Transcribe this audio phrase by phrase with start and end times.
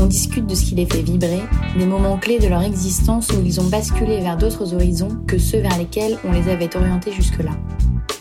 [0.00, 1.42] On discute de ce qui les fait vibrer,
[1.76, 5.58] des moments clés de leur existence où ils ont basculé vers d'autres horizons que ceux
[5.58, 7.50] vers lesquels on les avait orientés jusque-là.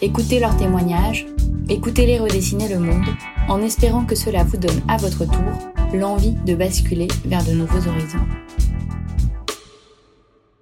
[0.01, 1.27] Écoutez leurs témoignages,
[1.69, 3.05] écoutez-les redessiner le monde,
[3.47, 7.87] en espérant que cela vous donne à votre tour l'envie de basculer vers de nouveaux
[7.87, 8.25] horizons.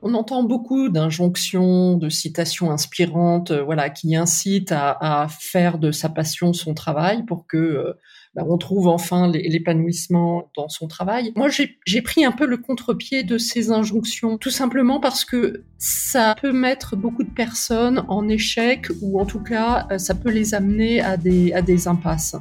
[0.08, 6.10] On entend beaucoup d'injonctions, de citations inspirantes, euh, voilà, qui incitent à, faire de sa
[6.10, 7.94] passion son travail pour que euh,
[8.36, 11.32] bah, on trouve enfin l'épanouissement dans son travail.
[11.38, 11.48] Moi,
[11.86, 16.52] j'ai pris un peu le contre-pied de ces injonctions, tout simplement parce que ça peut
[16.52, 21.00] mettre beaucoup de personnes en échec ou en tout cas, euh, ça peut les amener
[21.00, 22.36] à des, à des impasses.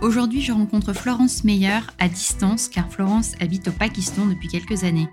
[0.00, 5.08] Aujourd'hui, je rencontre Florence Meyer à distance car Florence habite au Pakistan depuis quelques années.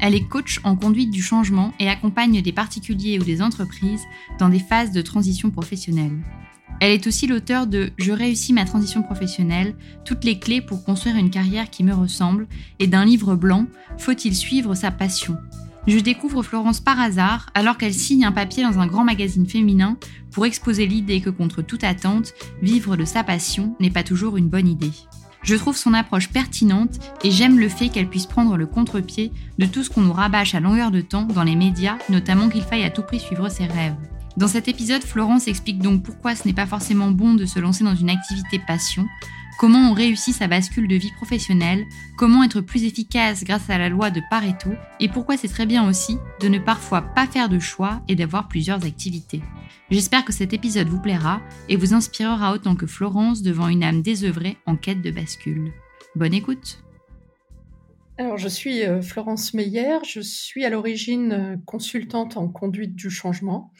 [0.00, 4.04] Elle est coach en conduite du changement et accompagne des particuliers ou des entreprises
[4.38, 6.18] dans des phases de transition professionnelle.
[6.80, 11.16] Elle est aussi l'auteur de Je réussis ma transition professionnelle, toutes les clés pour construire
[11.16, 12.46] une carrière qui me ressemble,
[12.78, 13.66] et d'un livre blanc,
[13.98, 15.36] Faut-il suivre sa passion?
[15.86, 19.96] Je découvre Florence par hasard alors qu'elle signe un papier dans un grand magazine féminin
[20.32, 24.48] pour exposer l'idée que contre toute attente, vivre de sa passion n'est pas toujours une
[24.48, 24.92] bonne idée.
[25.42, 29.66] Je trouve son approche pertinente et j'aime le fait qu'elle puisse prendre le contre-pied de
[29.66, 32.82] tout ce qu'on nous rabâche à longueur de temps dans les médias, notamment qu'il faille
[32.82, 33.94] à tout prix suivre ses rêves.
[34.36, 37.84] Dans cet épisode, Florence explique donc pourquoi ce n'est pas forcément bon de se lancer
[37.84, 39.06] dans une activité passion,
[39.58, 41.86] comment on réussit sa bascule de vie professionnelle,
[42.18, 45.88] comment être plus efficace grâce à la loi de Pareto, et pourquoi c'est très bien
[45.88, 49.40] aussi de ne parfois pas faire de choix et d'avoir plusieurs activités.
[49.90, 54.02] J'espère que cet épisode vous plaira et vous inspirera autant que Florence devant une âme
[54.02, 55.72] désœuvrée en quête de bascule.
[56.14, 56.82] Bonne écoute
[58.18, 63.10] alors, je suis euh, Florence Meyer, je suis à l'origine euh, consultante en conduite du
[63.10, 63.70] changement.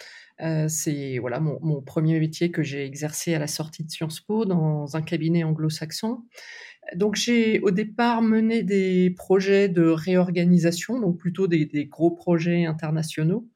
[0.42, 4.44] Euh, c'est voilà mon, premier métier que j'ai exercé à la sortie de Sciences Po
[4.44, 6.24] dans un cabinet anglo-saxon.
[6.94, 12.66] Donc j'ai au départ mené des projets de réorganisation, donc plutôt des, des gros projets
[12.66, 13.48] internationaux.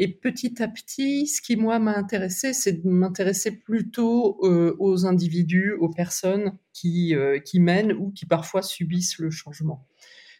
[0.00, 5.06] Et petit à petit, ce qui moi m'a intéressé, c'est de m'intéresser plutôt euh, aux
[5.06, 9.88] individus, aux personnes qui, euh, qui mènent ou qui parfois subissent le changement.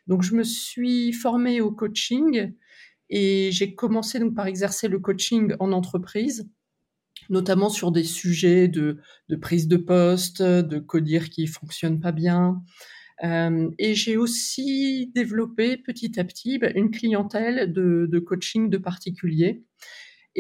[0.07, 2.53] Donc je me suis formée au coaching
[3.11, 6.49] et j'ai commencé donc par exercer le coaching en entreprise,
[7.31, 12.63] notamment sur des sujets de, de prise de poste, de codir qui fonctionne pas bien.
[13.25, 18.79] Euh, et j'ai aussi développé petit à petit bah, une clientèle de, de, coaching de
[18.79, 19.65] particuliers.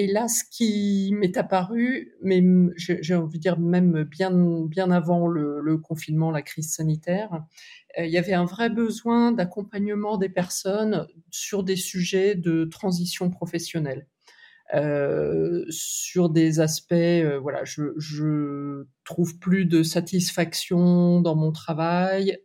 [0.00, 2.40] Et là, ce qui m'est apparu, mais
[2.76, 4.30] j'ai envie de dire même bien,
[4.64, 7.42] bien avant le, confinement, la crise sanitaire,
[7.98, 13.28] euh, il y avait un vrai besoin d'accompagnement des personnes sur des sujets de transition
[13.28, 14.06] professionnelle.
[14.72, 22.38] Euh, sur des aspects, euh, voilà, je, je trouve plus de satisfaction dans mon travail.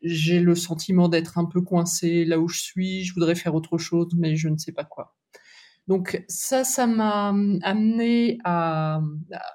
[0.00, 3.02] J'ai le sentiment d'être un peu coincé là où je suis.
[3.02, 5.16] Je voudrais faire autre chose, mais je ne sais pas quoi.
[5.90, 9.02] Donc ça, ça m'a amené à,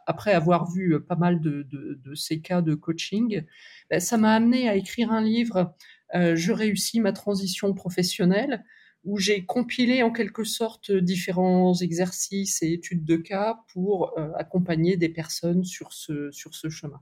[0.05, 3.45] après avoir vu pas mal de, ces cas de coaching,
[3.89, 5.73] ben, ça m'a amené à écrire un livre.
[6.13, 8.65] Euh, je réussis ma transition professionnelle
[9.05, 14.97] où j'ai compilé en quelque sorte différents exercices et études de cas pour euh, accompagner
[14.97, 16.31] des personnes sur ce
[16.69, 16.99] chemin.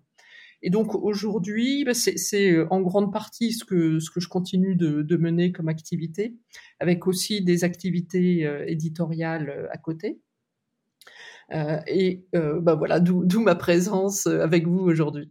[0.64, 4.76] Et donc aujourd'hui, bah, c'est euh, en grande partie ce que, ce que je continue
[4.76, 6.36] de, de, mener comme activité,
[6.80, 10.20] avec aussi des activités euh, éditoriales à côté.
[11.54, 15.30] Euh, et bah voilà, d'où ma présence avec vous aujourd'hui.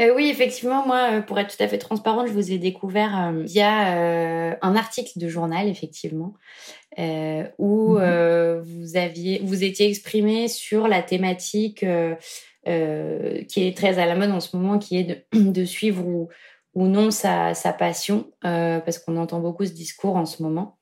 [0.00, 3.30] Euh, oui, effectivement, moi, euh, pour être tout à fait transparente, je vous ai découvert
[3.30, 6.34] euh, via un article de journal, effectivement,
[7.58, 8.60] où mhm.
[8.60, 11.84] vous aviez, vous étiez exprimé sur la thématique
[13.48, 16.28] qui est très à la mode en ce moment, qui est de, suivre ou,
[16.74, 20.78] ou non sa, sa passion, parce qu'on entend beaucoup ce discours en ce moment.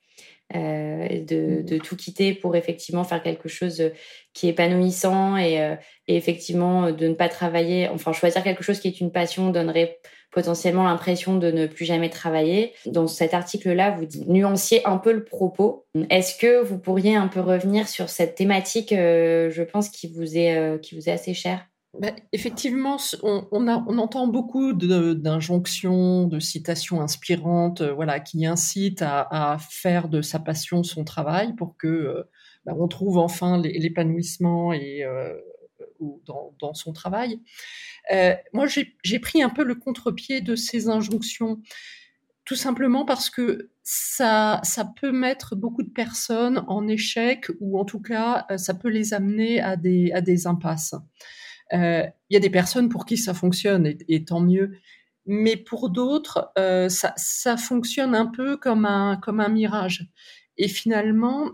[0.55, 3.91] Euh, de, de, tout quitter pour effectivement faire quelque chose
[4.33, 5.75] qui est épanouissant et, euh,
[6.07, 9.99] et, effectivement de ne pas travailler, enfin choisir quelque chose qui est une passion donnerait
[10.31, 12.75] potentiellement l'impression de ne plus jamais travailler.
[12.87, 15.85] Dans cet article-là, vous nuanciez un peu le propos.
[16.11, 20.39] Est-ce que vous pourriez un peu revenir sur cette thématique, euh, je pense, qui vous
[20.39, 21.67] est, qui vous est assez chère?
[21.99, 30.09] Ben, effectivement, on, entend beaucoup d'injonctions, de, citations inspirantes, euh, voilà, qui incitent à, faire
[30.09, 32.23] de sa passion son travail pour que euh,
[32.65, 35.35] ben, on trouve enfin l'épanouissement et euh,
[36.27, 37.41] dans, son travail.
[38.53, 41.63] Moi, j'ai pris un peu le contre-pied de ces injonctions,
[42.45, 44.61] tout simplement parce que ça,
[45.01, 49.61] peut mettre beaucoup de personnes en échec ou en tout cas, ça peut les amener
[49.61, 50.95] à des impasses.
[51.73, 54.73] Euh, il y a des personnes pour qui ça fonctionne et, tant mieux.
[55.27, 60.09] Mais pour d'autres, euh, ça, fonctionne un peu comme un, comme un mirage.
[60.57, 61.53] Et finalement,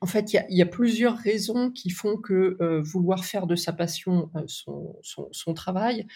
[0.00, 3.72] en fait, il y a, plusieurs raisons qui font que euh, vouloir faire de sa
[3.72, 6.06] passion son, travail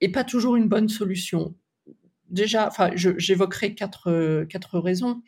[0.00, 1.54] est pas toujours une bonne solution.
[2.30, 5.22] Déjà, j'évoquerai quatre, quatre raisons.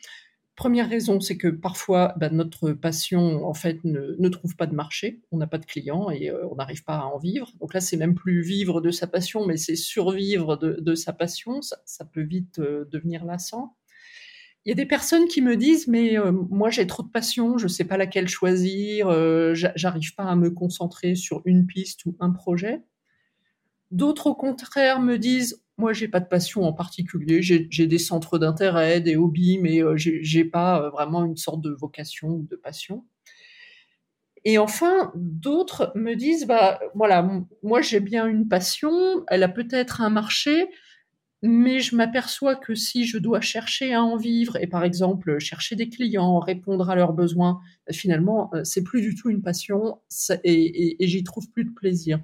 [0.55, 4.75] Première raison, c'est que parfois bah, notre passion en fait ne, ne, trouve pas de
[4.75, 7.51] marché, on n'a pas de clients et euh, on n'arrive pas à en vivre.
[7.61, 11.61] Donc là, c'est même plus vivre de sa passion, mais c'est survivre de, sa passion.
[11.61, 13.77] Ça, peut vite euh, devenir lassant.
[14.65, 17.57] Il y a des personnes qui me disent mais euh, moi j'ai trop de passion,
[17.57, 19.09] je sais pas laquelle choisir,
[19.55, 22.83] j'arrive pas à me concentrer sur une piste ou un projet.
[23.89, 27.41] D'autres au contraire me disent moi, j'ai pas de passion en particulier.
[27.41, 31.71] J'ai des centres d'intérêt, des hobbies, mais euh, j'ai pas euh, vraiment une sorte de
[31.71, 33.03] vocation ou de passion.
[34.45, 37.27] Et enfin, d'autres me disent, bah voilà,
[37.63, 40.67] moi j'ai bien une passion, elle a peut-être un marché,
[41.41, 45.75] mais je m'aperçois que si je dois chercher à en vivre et par exemple chercher
[45.75, 49.99] des clients, répondre à leurs besoins, bah, finalement euh, c'est plus du tout une passion
[50.43, 52.19] et, et, et j'y trouve plus de plaisir.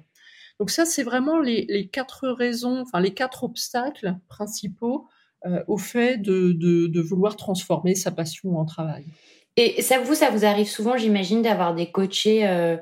[0.58, 5.06] Donc ça, c'est vraiment les, les, quatre raisons, enfin les quatre obstacles principaux
[5.46, 9.04] euh, au fait de, de, de, vouloir transformer sa passion en travail.
[9.56, 12.76] Et ça vous, ça vous arrive souvent, j'imagine, d'avoir des coachés euh,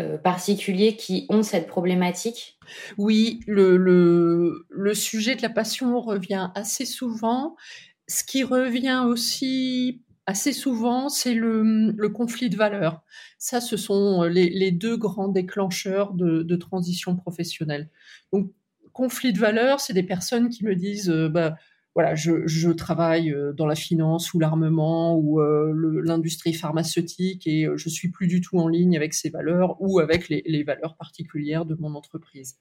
[0.00, 2.56] euh, particuliers qui ont cette problématique?
[2.98, 7.56] Oui, le, le, le sujet de la passion revient assez souvent.
[8.06, 13.02] Ce qui revient aussi assez souvent, c'est le, conflit de valeurs.
[13.38, 17.88] Ça, ce sont euh, les, deux grands déclencheurs de, transition professionnelle.
[18.30, 18.52] Donc,
[18.92, 21.56] conflit de valeurs, c'est des personnes qui me disent, euh, bah,
[21.94, 28.10] voilà, je, travaille euh, dans la finance ou l'armement ou l'industrie pharmaceutique et je suis
[28.10, 31.94] plus du tout en ligne avec ces valeurs ou avec les valeurs particulières de mon
[31.94, 32.58] entreprise.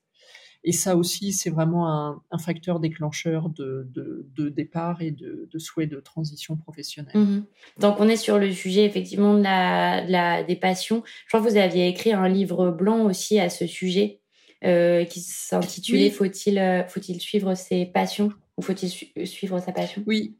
[0.64, 5.48] Et ça aussi, c'est vraiment un, un, facteur déclencheur de, de, de départ et de,
[5.52, 7.18] de, souhait de transition professionnelle.
[7.18, 7.46] Mmh.
[7.80, 11.04] Donc, on est sur le sujet effectivement de la, de la, des passions.
[11.26, 14.20] Je crois que vous aviez écrit un livre blanc aussi à ce sujet
[14.66, 16.12] euh, qui s'intitulait oui.
[16.12, 20.04] Faut-il euh, faut-il suivre ses passions ou faut-il su suivre sa passion?
[20.08, 20.36] Oui,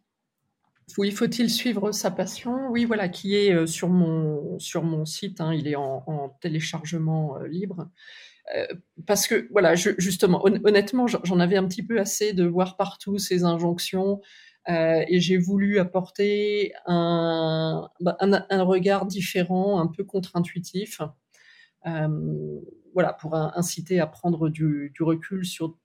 [0.98, 2.70] oui, faut-il suivre sa passion?
[2.70, 5.42] Oui, voilà, qui est euh, sur mon sur mon site.
[5.42, 7.90] Hein, il est en, en téléchargement euh, libre.
[8.56, 8.66] Euh,
[9.06, 13.44] parce que voilà, justement, honnêtement, j'en avais un petit peu assez de voir partout ces
[13.44, 14.22] injonctions
[14.70, 21.02] euh, et j'ai voulu apporter un, bah, un, regard différent, un peu contre-intuitif,
[21.86, 22.60] euh,
[22.94, 25.78] voilà, pour inciter à prendre du, recul sur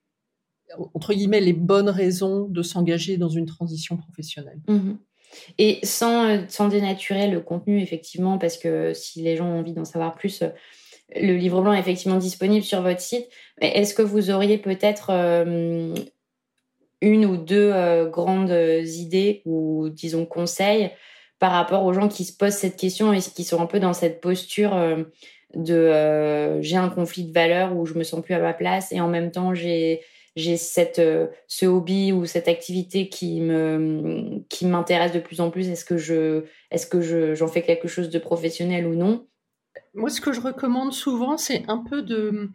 [0.95, 4.61] entre guillemets les bonnes raisons de s'engager dans une transition professionnelle.
[4.69, 4.93] Mmh
[5.59, 10.15] Et sans dénaturer le contenu, effectivement, parce que si les gens ont envie d'en savoir
[10.15, 10.43] plus,
[11.17, 13.27] le livre blanc est effectivement disponible sur votre site.
[13.61, 15.11] Est-ce que vous auriez peut-être
[17.01, 17.73] une ou deux
[18.11, 18.55] grandes
[18.85, 20.91] idées ou, disons, conseils
[21.43, 23.95] par rapport aux gens qui se posent cette question et qui sont un peu dans
[23.95, 25.03] cette posture euh,
[25.57, 28.93] de euh, j'ai un conflit de valeurs où je me sens plus à ma place
[28.93, 30.03] et en même temps j'ai
[30.37, 35.51] j'ai cette euh, ce hobby ou cette activité qui me qui m'intéresse de plus en
[35.51, 39.27] plus est-ce que je est-ce que je j'en fais quelque chose de professionnel ou non?
[39.95, 42.51] Moi ce que je recommande souvent c'est un peu de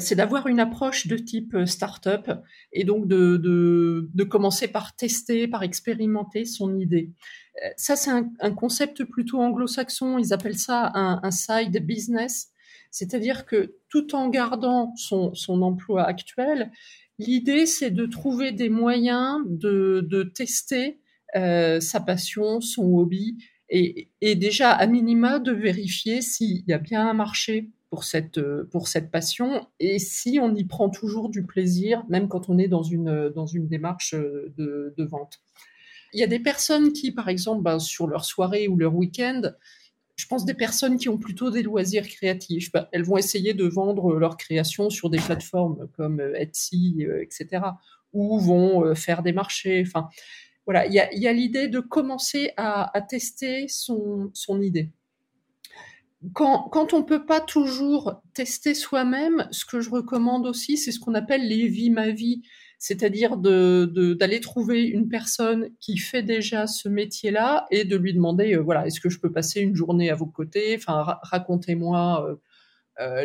[0.00, 2.28] c'est d'avoir une approche de type start-up
[2.72, 7.12] et donc de, de, de, commencer par tester, par expérimenter son idée
[7.76, 10.18] ça, c'est un, concept plutôt anglo-saxon.
[10.18, 12.50] Ils appellent ça un, side business.
[12.90, 16.70] C'est-à-dire que tout en gardant son, emploi actuel,
[17.18, 21.00] l'idée, c'est de trouver des moyens de, tester
[21.34, 27.08] euh, sa passion, son hobby, et, déjà, à minima, de vérifier s'il y a bien
[27.08, 32.04] un marché pour cette, pour cette passion et si on y prend toujours du plaisir,
[32.08, 35.40] même quand on est dans une, dans une démarche de vente.
[36.12, 39.42] Il y a des personnes qui, par exemple, ben, sur leur soirée ou leur week-end,
[40.16, 42.72] je pense des personnes qui ont plutôt des loisirs créatifs.
[42.72, 47.22] Ben, elles vont essayer de vendre leur création sur des plateformes comme euh, Etsy, euh,
[47.22, 47.62] etc.,
[48.12, 49.84] ou vont euh, faire des marchés.
[50.66, 54.30] Voilà, il y a, l'idée de commencer à, tester son,
[54.60, 54.90] idée.
[56.32, 61.00] Quand, on ne peut pas toujours tester soi-même, ce que je recommande aussi, c'est ce
[61.00, 62.42] qu'on appelle les vies ma vie
[62.78, 68.60] c'est-à-dire d'aller trouver une personne qui fait déjà ce métier-là et de lui demander, euh,
[68.60, 72.36] voilà, est-ce que je peux passer une journée à vos côtés Enfin, racontez-moi euh,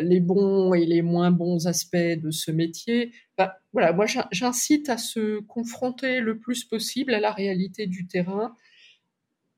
[0.02, 3.12] les bons et les moins bons aspects de ce métier.
[3.38, 8.54] Bah, voilà, moi j'incite à se confronter le plus possible à la réalité du terrain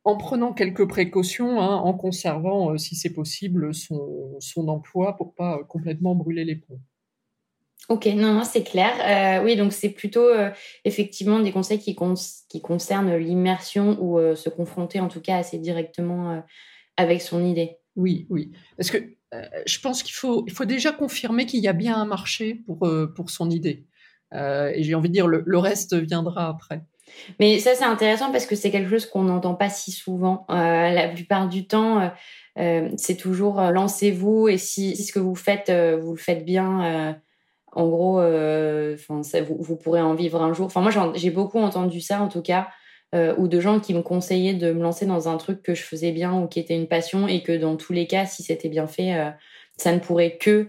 [0.05, 5.65] en prenant quelques précautions, hein, en conservant, si c'est possible, son, son emploi pour pas
[5.65, 6.81] complètement brûler les ponts.
[7.89, 8.93] Ok, non, non, c'est clair.
[9.41, 10.51] Euh, oui, donc c'est plutôt euh,
[10.85, 11.97] effectivement des conseils qui,
[12.49, 16.43] qui concernent l'immersion ou euh, se confronter en tout cas assez directement
[16.97, 17.77] avec son idée.
[17.97, 18.53] Oui, oui.
[18.77, 19.17] Parce que
[19.67, 22.89] je pense qu'il faut, il faut déjà confirmer qu'il y a bien un marché pour,
[23.15, 23.87] pour son idée.
[24.33, 26.83] et j'ai envie de dire, le, le, reste viendra après.
[27.39, 30.47] Mais ça, c'est intéressant parce que c'est quelque chose qu'on n'entend pas si souvent.
[30.49, 32.13] la plupart du temps,
[32.57, 37.17] c'est toujours lancez-vous et si, ce que vous faites, vous le faites bien
[37.75, 40.67] en gros, euh, vous, vous, pourrez en vivre un jour.
[40.67, 42.69] Enfin, moi, j'ai beaucoup entendu ça, en tout cas,
[43.15, 45.83] euh, ou de gens qui me conseillaient de me lancer dans un truc que je
[45.83, 48.69] faisais bien ou qui était une passion, et que dans tous les cas, si c'était
[48.69, 49.31] bien fait, euh,
[49.77, 50.69] ça ne pourrait que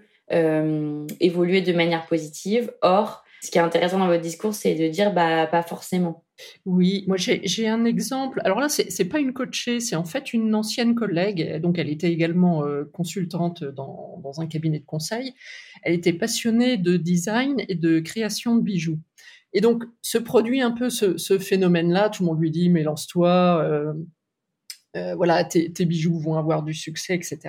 [1.20, 2.74] évoluer de manière positive.
[2.82, 6.26] Or, ce qui est intéressant dans votre discours, c'est de dire, bah, pas forcément.
[6.66, 8.42] Oui, moi j'ai un exemple.
[8.44, 11.62] Alors là, c'est pas une coachée, c'est en fait une ancienne collègue.
[11.62, 15.34] Donc elle était également euh, consultante dans, dans, un cabinet de conseil.
[15.84, 19.00] Elle était passionnée de design et de création de bijoux.
[19.56, 22.10] Et donc se produit un peu ce, phénomène-là.
[22.10, 23.94] Tout le monde lui dit mais lance-toi, euh,
[24.98, 27.40] euh, voilà, tes, bijoux vont avoir du succès, etc.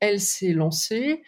[0.00, 1.22] Elle s'est lancée.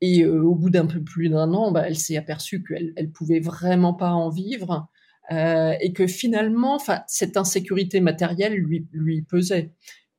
[0.00, 3.10] Et euh, au bout d'un peu plus d'un an, bah, elle s'est aperçue qu'elle elle
[3.10, 4.88] pouvait vraiment pas en vivre
[5.28, 9.72] et que finalement, cette insécurité matérielle lui pesait.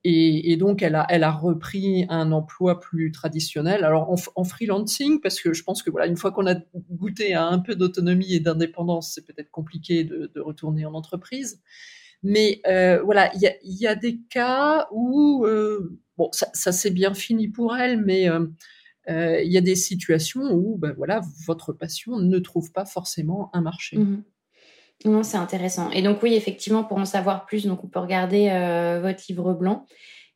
[0.09, 3.83] Et, donc, elle a, elle a repris un emploi plus traditionnel.
[3.83, 6.55] Alors, en, freelancing, parce que je pense que voilà, une fois qu'on a
[6.91, 11.61] goûté à un peu d'autonomie et d'indépendance, c'est peut-être compliqué de, retourner en entreprise.
[12.23, 17.49] Mais euh, voilà, il y a, des cas où euh, bon, ça, s'est bien fini
[17.49, 22.39] pour elle, mais euh, il y a des situations où ben voilà, votre passion ne
[22.39, 23.97] trouve pas forcément un marché.
[23.97, 24.23] Mmh
[25.05, 25.91] non, c'est intéressant.
[25.91, 29.53] Et donc oui, effectivement, pour en savoir plus, donc on peut regarder euh, votre livre
[29.53, 29.85] blanc.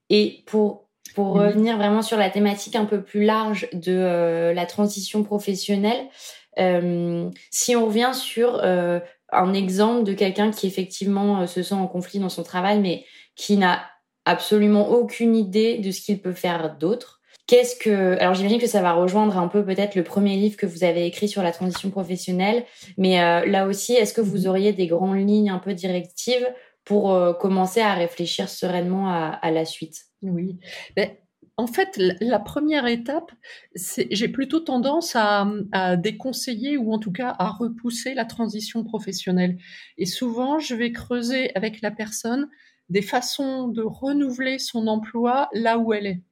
[0.10, 4.66] Et pour pour revenir vraiment sur la thématique un peu plus large de euh, la
[4.66, 6.08] transition professionnelle,
[6.58, 12.20] euh, si on revient sur un exemple de quelqu'un qui effectivement se sent en conflit
[12.20, 13.82] dans son travail, mais qui n'a
[14.26, 17.21] absolument aucune idée de ce qu'il peut faire d'autre,
[17.52, 20.66] Qu'est-ce que alors j'imagine que ça va rejoindre un peu peut-être le premier livre que
[20.66, 22.64] vous avez écrit sur la transition professionnelle,
[22.98, 24.48] mais euh, là aussi, est-ce que vous mhm.
[24.48, 26.48] auriez des grandes lignes un peu directives
[26.86, 29.98] pour euh, commencer à réfléchir sereinement à, la suite?
[30.22, 30.60] Oui.
[30.96, 31.10] Ben,
[31.58, 33.34] en fait, la première étape,
[33.76, 39.58] j'ai plutôt tendance à, à, déconseiller ou en tout cas à repousser la transition professionnelle.
[39.98, 42.48] Et souvent, je vais creuser avec la personne
[42.88, 46.24] des façons de renouveler son emploi là où elle est.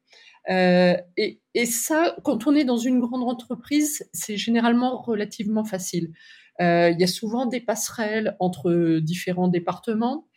[0.49, 6.11] Euh, et, et, ça, quand on est dans une grande entreprise, c'est généralement relativement facile.
[6.61, 10.27] Euh, il y a souvent des passerelles entre différents départements.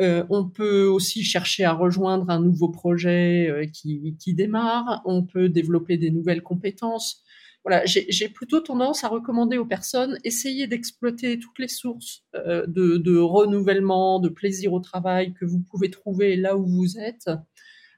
[0.00, 5.02] Euh, on peut aussi chercher à rejoindre un nouveau projet qui, qui, démarre.
[5.04, 7.24] On peut développer des nouvelles compétences.
[7.64, 13.18] Voilà, j'ai plutôt tendance à recommander aux personnes essayer d'exploiter toutes les sources de, de,
[13.18, 17.28] renouvellement, de plaisir au travail que vous pouvez trouver là où vous êtes,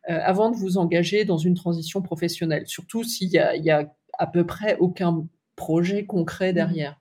[0.09, 2.67] avant de vous engager dans une transition professionnelle.
[2.67, 5.27] Surtout s'il y a, à peu près aucun
[5.57, 6.99] projet concret derrière.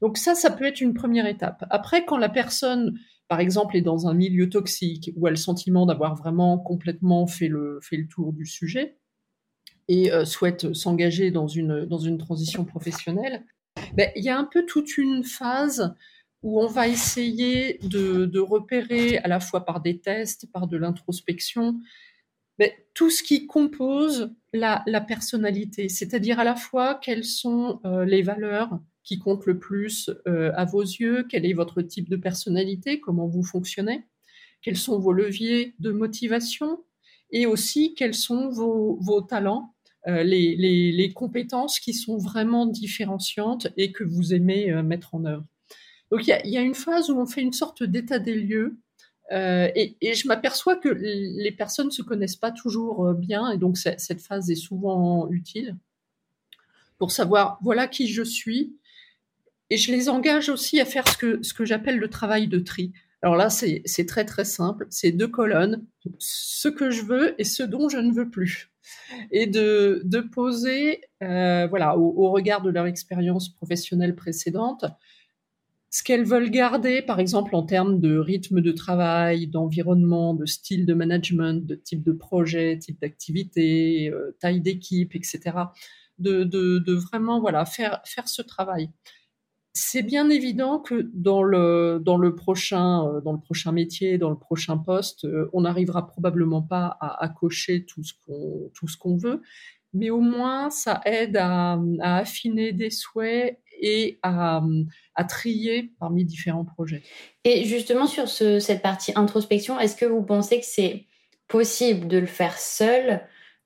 [0.00, 1.64] Donc ça, ça peut être une première étape.
[1.70, 2.96] Après, quand la personne
[3.28, 7.48] par exemple, est dans un milieu toxique ou a le sentiment d'avoir vraiment complètement fait
[7.48, 7.80] le,
[8.10, 8.96] tour du sujet
[9.86, 13.44] et euh, souhaite s'engager dans une, transition professionnelle,
[13.94, 15.94] ben, il y a un peu toute une phase
[16.42, 21.80] où on va essayer de repérer à la fois par des tests, par de l'introspection,
[22.58, 28.22] ben, tout ce qui compose la, personnalité, c'est-à-dire à la fois quelles sont euh, les
[28.22, 33.00] valeurs qui compte le plus euh, à vos yeux Quel est votre type de personnalité
[33.00, 34.04] Comment vous fonctionnez
[34.62, 36.84] Quels sont vos leviers de motivation
[37.30, 39.74] Et aussi, quels sont vos, talents
[40.08, 45.44] euh, les, compétences qui sont vraiment différenciantes et que vous aimez mettre en œuvre.
[46.10, 48.78] Donc il y a, une phase où on fait une sorte d'état des lieux
[49.32, 54.20] euh, et, je m'aperçois que les personnes se connaissent pas toujours bien et donc cette
[54.20, 55.76] phase est souvent utile
[56.98, 58.76] pour savoir voilà qui je suis,
[59.70, 62.58] et je les engage aussi à faire ce que, ce que j'appelle le travail de
[62.58, 62.92] tri.
[63.20, 64.86] Alors là, c'est très très simple.
[64.90, 65.84] C'est deux colonnes,
[66.18, 68.70] ce que je veux et ce dont je ne veux plus.
[69.30, 74.86] Et de, de poser, euh, voilà, au, regard de leur expérience professionnelle précédente,
[75.90, 80.84] ce qu'elles veulent garder, par exemple en termes de rythme de travail, d'environnement, de style
[80.84, 85.40] de management, de type de projet, type d'activité, euh, taille d'équipe, etc.
[86.18, 88.90] De, vraiment voilà faire faire ce travail
[89.80, 94.30] c'est bien évident que dans le, dans le prochain, euh, dans le prochain métier, dans
[94.30, 99.40] le prochain poste, euh, on n'arrivera probablement pas à, à, cocher tout ce qu'on, veut,
[99.92, 104.60] mais au moins ça aide à affiner des souhaits et à,
[105.28, 107.02] trier parmi différents projets.
[107.44, 111.06] Et justement sur ce, cette partie introspection, est-ce que vous pensez que c'est
[111.48, 113.22] possible de le faire seul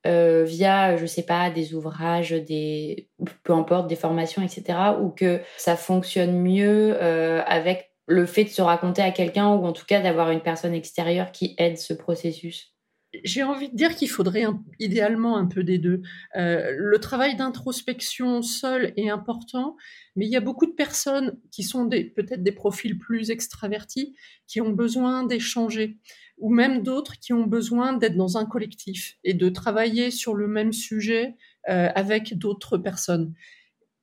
[0.06, 3.08] euh, via, je sais pas, des ouvrages, des,
[3.44, 8.48] peu importe, des formations, etc., ou que ça fonctionne mieux euh, avec le fait de
[8.48, 11.94] se raconter à quelqu'un ou en tout cas d'avoir une personne extérieure qui aide ce
[11.94, 12.71] processus?
[13.24, 14.44] J'ai envie de dire qu'il faudrait
[14.78, 16.02] idéalement un peu des deux.
[16.36, 19.76] Euh, le travail d'introspection seul est important,
[20.16, 24.14] mais il y a beaucoup de personnes qui sont peut-être des profils plus extravertis,
[24.46, 25.98] qui ont besoin d'échanger
[26.38, 30.48] ou même d'autres qui ont besoin d'être dans un collectif et de travailler sur le
[30.48, 31.36] même sujet
[31.68, 33.34] euh, avec d'autres personnes.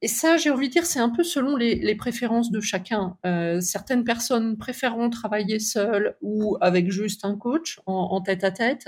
[0.02, 3.18] Et ça, j'ai envie de dire, c'est un peu selon les, préférences de chacun.
[3.26, 8.88] Euh, certaines personnes préféreront travailler seules ou avec juste un coach en, tête à tête,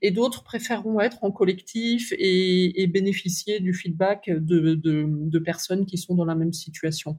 [0.00, 6.24] et d'autres préféreront être en collectif et, bénéficier du feedback de, personnes qui sont dans
[6.24, 7.18] la même situation.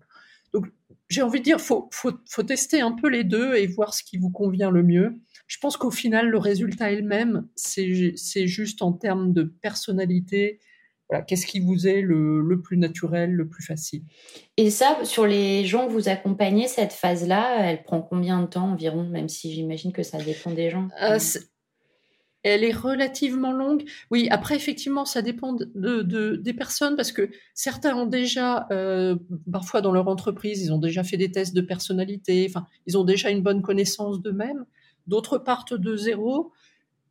[0.51, 0.65] Donc,
[1.09, 4.17] j'ai envie de dire, faut, faut tester un peu les deux et voir ce qui
[4.17, 5.15] vous convient le mieux.
[5.45, 7.47] Je pense qu'au final, le résultat est le même.
[7.55, 10.59] C'est juste en termes de personnalité.
[11.09, 14.03] Voilà, Qu'est-ce qui vous est le, le, plus naturel, le plus facile?
[14.57, 18.71] Et ça, sur les gens que vous accompagnez, cette phase-là, elle prend combien de temps
[18.71, 20.89] environ, même si j'imagine que ça dépend des gens?
[21.01, 21.17] Euh,
[22.43, 23.83] elle est relativement longue.
[24.11, 29.15] Oui, après, effectivement, ça dépend de, de, des personnes parce que certains ont déjà, euh,
[29.51, 33.03] parfois dans leur entreprise, ils ont déjà fait des tests de personnalité, enfin, ils ont
[33.03, 34.65] déjà une bonne connaissance d'eux-mêmes.
[35.07, 36.51] D'autres partent de zéro.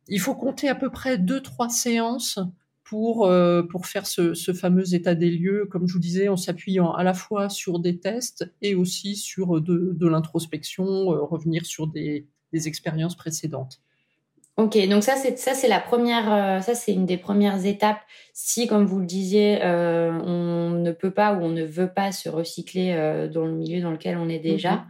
[0.07, 2.39] Il faut compter à peu près deux, trois séances
[2.89, 6.37] pour, euh, pour faire ce, ce, fameux état des lieux, comme je vous disais, en
[6.37, 11.65] s'appuyant à la fois sur des tests et aussi sur de, de l'introspection, euh, revenir
[11.65, 13.81] sur des, des expériences précédentes.
[14.57, 17.99] Ok, donc ça c'est ça c'est la première, euh, ça c'est une des premières étapes.
[18.33, 22.11] Si, comme vous le disiez, euh, on ne peut pas ou on ne veut pas
[22.11, 24.85] se recycler euh, dans le milieu dans lequel on est déjà.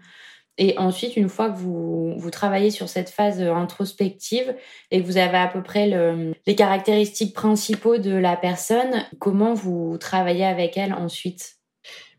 [0.57, 4.55] Et ensuite, une fois que vous, vous travaillez sur cette phase introspective
[4.91, 9.53] et que vous avez à peu près le, les caractéristiques principaux de la personne, comment
[9.53, 11.57] vous travaillez avec elle ensuite?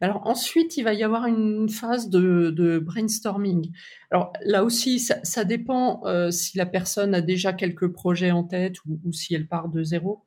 [0.01, 3.73] Alors ensuite, il va y avoir une phase de, brainstorming.
[4.11, 8.77] Alors là aussi, ça, dépend euh, si la personne a déjà quelques projets en tête
[8.87, 10.25] ou, si elle part de zéro.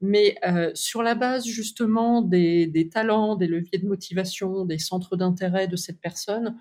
[0.00, 5.68] Mais euh, sur la base justement des, talents, des leviers de motivation, des centres d'intérêt
[5.68, 6.56] de cette personne,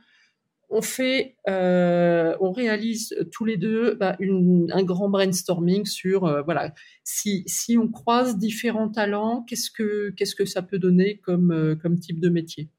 [0.69, 6.73] on fait, euh, on réalise tous les deux bah, un grand brainstorming sur euh, voilà
[7.03, 11.75] si, si on croise différents talents, qu'est-ce que qu'est-ce que ça peut donner comme euh,
[11.75, 12.69] comme type de métier?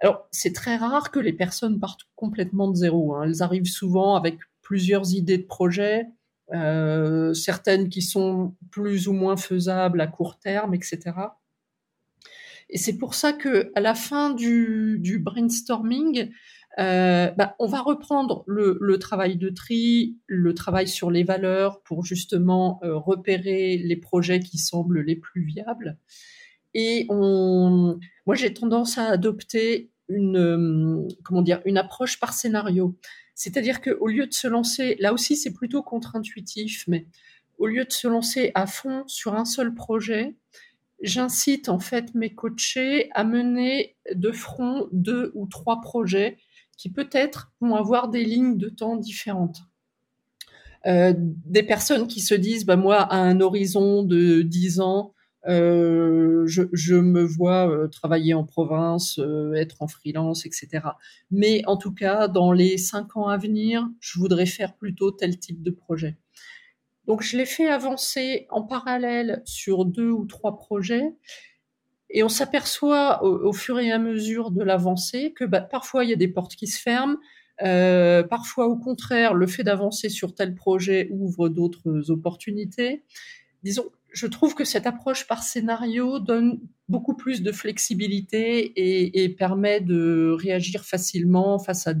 [0.00, 3.14] Alors c'est très rare que les personnes partent complètement de zéro.
[3.14, 3.24] Hein.
[3.24, 6.06] Elles arrivent souvent avec plusieurs idées de projet,
[6.52, 11.12] euh, certaines qui sont plus ou moins faisables à court terme, etc.
[12.68, 16.30] Et c'est pour ça que à la fin du, du brainstorming,
[16.78, 21.82] euh, bah, on va reprendre le, le, travail de tri, le travail sur les valeurs
[21.82, 25.98] pour justement euh, repérer les projets qui semblent les plus viables.
[26.74, 32.96] Et on, moi, j'ai tendance à adopter une, euh, comment dire, une approche par scénario.
[33.34, 37.06] C'est-à-dire qu'au lieu de se lancer, là aussi, c'est plutôt contre-intuitif, mais
[37.58, 40.36] au lieu de se lancer à fond sur un seul projet,
[41.02, 46.38] j'incite en fait mes coachés à mener de front deux ou trois projets
[46.80, 49.58] qui peut-être vont avoir des lignes de temps différentes.
[50.86, 55.12] Euh, des personnes qui se disent, bah, moi, à un horizon de 10 ans,
[55.46, 59.20] euh, je, me vois euh, travailler en province,
[59.54, 60.80] être en freelance, etc.
[61.30, 65.38] Mais en tout cas, dans les cinq ans à venir, je voudrais faire plutôt tel
[65.38, 66.16] type de projet.
[67.06, 71.14] Donc, je l'ai fait avancer en parallèle sur deux ou trois projets.
[72.12, 76.12] Et on s'aperçoit au, fur et à mesure de l'avancée que bah, parfois il y
[76.12, 77.16] a des portes qui se ferment,
[77.62, 83.04] euh, parfois au contraire le fait d'avancer sur tel projet ouvre d'autres opportunités.
[83.62, 89.28] Disons, je trouve que cette approche par scénario donne beaucoup plus de flexibilité et, et
[89.28, 91.94] permet de réagir facilement face à,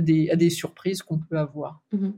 [0.00, 1.82] des, surprises qu'on peut avoir.
[1.92, 2.10] Mmh.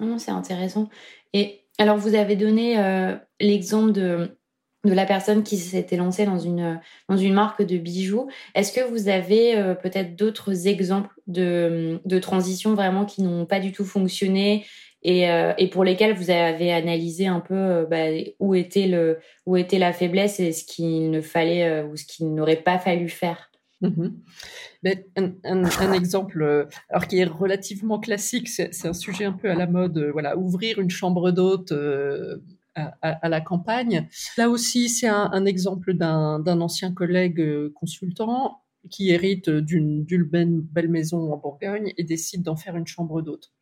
[0.00, 0.88] Non, c'est intéressant.
[1.32, 4.36] Et alors, vous avez donné euh, l'exemple de
[4.84, 8.28] de la personne qui s'était lancée dans une dans une marque de bijoux.
[8.54, 13.60] Est-ce que vous avez euh, peut-être d'autres exemples de, de transitions vraiment qui n'ont pas
[13.60, 14.64] du tout fonctionné
[15.02, 19.18] et, euh, et pour lesquelles vous avez analysé un peu euh, bah, où était le
[19.46, 22.78] où était la faiblesse et ce qu'il ne fallait euh, ou ce qu'il n'aurait pas
[22.78, 23.50] fallu faire?
[23.80, 24.08] Mmh
[25.16, 29.54] un, un, un, exemple, alors qui est relativement classique, c'est un sujet un peu à
[29.54, 29.98] la mode.
[30.12, 31.70] voilà, ouvrir une chambre d'hôte
[32.74, 34.08] à, la campagne.
[34.36, 40.88] Là aussi, c'est un, un, exemple d'un ancien collègue euh, consultant qui hérite d'une belle
[40.88, 43.52] maison en Bourgogne et décide d'en faire une chambre d'hôte.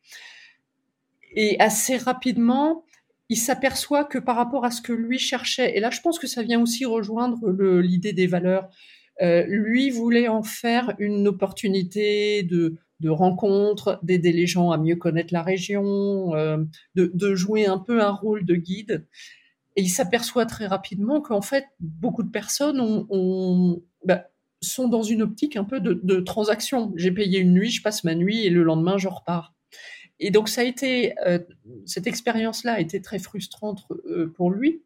[1.35, 2.85] Et assez rapidement,
[3.27, 6.27] il s'aperçoit que par rapport à ce que lui cherchait, et là je pense que
[6.27, 8.69] ça vient aussi rejoindre l'idée des valeurs,
[9.21, 14.95] euh, lui voulait en faire une opportunité de, de rencontres, d'aider les gens à mieux
[14.95, 16.57] connaître la région, euh,
[16.95, 19.07] de, de, jouer un peu un rôle de guide.
[19.75, 24.25] Et il s'aperçoit très rapidement qu'en fait, beaucoup de personnes ont, ont, bah,
[24.61, 26.91] sont dans une optique un peu de, de transaction.
[26.95, 29.53] J'ai payé une nuit, je passe ma nuit et le lendemain, je repars.
[30.19, 31.39] Et donc, ça a été, euh,
[31.85, 34.81] cette expérience-là a été très frustrante euh, pour lui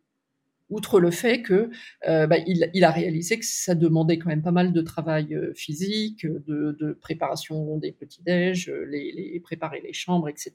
[0.74, 1.70] outre le fait que
[2.08, 5.54] euh, bah, il, a réalisé que ça demandait quand même pas mal de travail euh,
[5.56, 10.54] physique, de, préparation des petits-déj, euh, les, préparer les chambres, etc.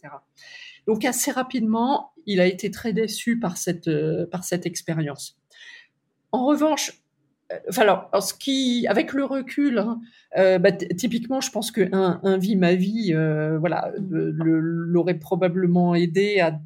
[0.86, 3.88] Donc assez rapidement, il a été très déçu par cette,
[4.66, 5.38] expérience.
[6.32, 6.92] En revanche,
[7.76, 8.10] alors,
[8.88, 10.00] avec le recul, hein,
[10.34, 13.12] bah, typiquement, je pense que un, vie ma vie,
[13.58, 16.60] voilà, l'aurait probablement aidé à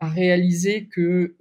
[0.00, 1.34] réaliser que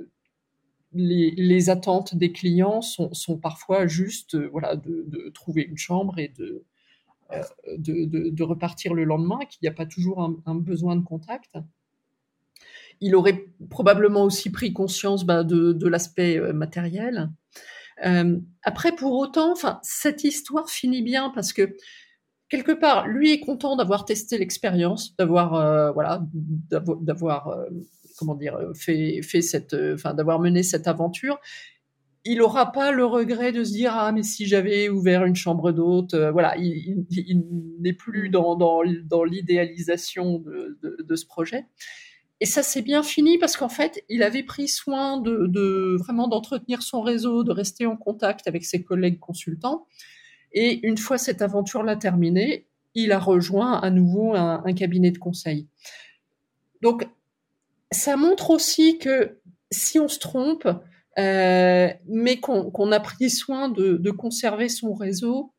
[0.94, 6.64] les, attentes des clients sont, parfois juste euh, voilà, de, trouver une chambre et de,
[7.34, 7.44] euh,
[7.78, 11.58] de, de repartir le lendemain, qu'il n'y a pas toujours un, besoin de contact.
[13.00, 17.30] Il aurait probablement aussi pris conscience bah, de, l'aspect euh, matériel.
[18.62, 21.76] Après, pour autant, cette histoire finit bien parce que
[22.48, 26.22] quelque part, lui est content d'avoir testé l'expérience, d'avoir voilà,
[26.70, 27.58] d'avoir
[28.18, 31.40] comment dire, euh, fait, fait cette, euh, enfin, d'avoir mené cette aventure,
[32.26, 35.72] il n'aura pas le regret de se dire ah mais si j'avais ouvert une chambre
[35.72, 37.44] d'hôte, euh, voilà, il, il, il
[37.80, 41.68] n'est plus dans, dans, dans l'idéalisation de, de, de, ce projet.
[42.42, 46.28] Et ça s'est bien fini parce qu'en fait, il avait pris soin de, de vraiment
[46.28, 49.88] d'entretenir son réseau, de rester en contact avec ses collègues consultants.
[50.52, 55.18] Et une fois cette aventure-là terminée, il a rejoint à nouveau un, un cabinet de
[55.18, 55.68] conseil.
[56.82, 57.08] Donc
[57.92, 59.40] ça montre aussi que
[59.72, 60.68] si on se trompe,
[61.20, 65.54] euh, mais qu'on qu a pris soin de, conserver son réseau,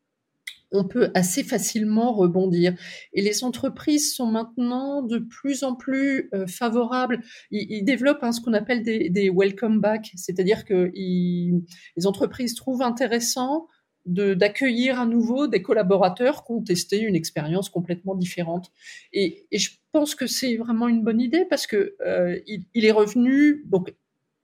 [0.71, 2.75] on peut assez facilement rebondir.
[3.13, 7.21] Et les entreprises sont maintenant de plus en plus euh, favorables.
[7.49, 13.67] Ils, développent hein, ce qu'on appelle des, welcome back, c'est-à-dire que les entreprises trouvent intéressant
[14.09, 18.71] d'accueillir à nouveau des collaborateurs qui ont testé une expérience complètement différente.
[19.13, 23.63] Et, je pense que c'est vraiment une bonne idée parce que euh, il, est revenu
[23.65, 23.95] donc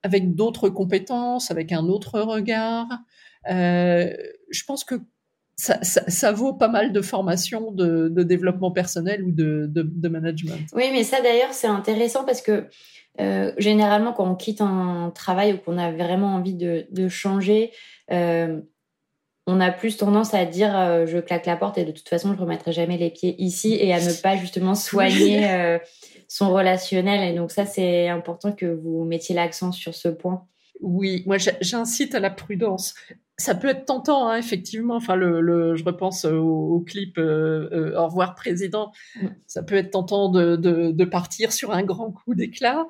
[0.02, 2.88] avec d'autres compétences, avec un autre regard.
[3.50, 4.12] Euh,
[4.50, 4.96] je pense que
[5.58, 10.68] ça, vaut pas mal de formations de, développement personnel ou de, management.
[10.74, 12.68] Oui, mais ça d'ailleurs, c'est intéressant parce que
[13.22, 17.72] euh, généralement, quand on quitte un travail ou qu'on a vraiment envie de, changer,
[19.48, 22.34] on a plus tendance à dire euh, je claque la porte et de toute façon
[22.34, 25.80] je remettrai jamais les pieds ici et à ne pas justement soigner
[26.28, 27.32] son relationnel.
[27.32, 30.46] Et donc ça, c'est important que vous mettiez l'accent sur ce point.
[30.82, 32.96] Oui, moi j'incite à la prudence
[33.38, 34.96] ça peut être tentant, hein, effectivement.
[34.96, 38.92] Enfin, le, je repense au, clip euh, euh, Au revoir président.
[39.22, 39.28] Mm.
[39.48, 42.88] Ça peut être tentant de, de, partir sur un grand coup d'éclat.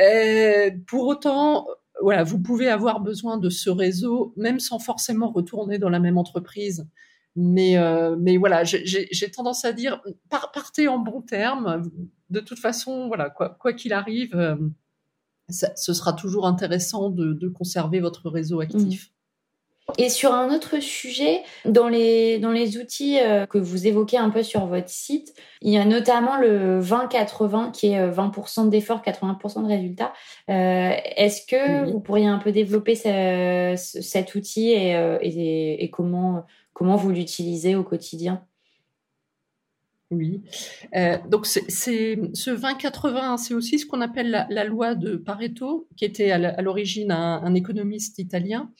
[0.00, 1.66] Euh, pour autant,
[2.02, 6.18] voilà, vous pouvez avoir besoin de ce réseau, même sans forcément retourner dans la même
[6.18, 6.86] entreprise.
[7.34, 7.76] Mais,
[8.18, 11.90] mais voilà, j'ai tendance à dire, partez en bon terme.
[12.28, 14.36] De toute façon, voilà, quoi qu'il arrive,
[15.52, 19.08] ce sera toujours intéressant de, conserver votre réseau actif.
[19.08, 19.21] Mm.
[19.98, 24.30] Et sur un autre sujet, dans les, dans les outils euh, que vous évoquez un
[24.30, 29.02] peu sur votre site, il y a notamment le 20-80 qui est 20% euh, d'efforts,
[29.02, 30.12] 80% de résultats.
[30.50, 36.44] Euh, Est-ce que vous pourriez un peu développer ce, cet outil et, et, et, comment,
[36.72, 38.44] comment vous l'utilisez au quotidien?
[40.12, 40.42] Oui.
[40.94, 45.88] Euh, donc c'est ce 20-80, c'est aussi ce qu'on appelle la, la, loi de Pareto,
[45.96, 48.70] qui était à l'origine un, un, économiste italien,